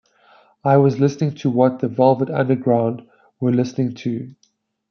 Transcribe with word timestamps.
I 0.63 0.77
was 0.77 0.99
listening 0.99 1.35
to 1.35 1.51
what 1.51 1.77
The 1.77 1.87
Velvet 1.87 2.31
Underground 2.31 3.07
were 3.39 3.51
listening 3.53 3.93
to. 3.97 4.33